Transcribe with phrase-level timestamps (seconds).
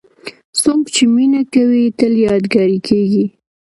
[0.61, 3.25] څوک چې مینه کوي، تل یادګاري کېږي.